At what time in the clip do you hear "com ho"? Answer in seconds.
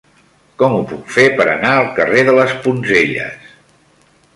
0.61-0.79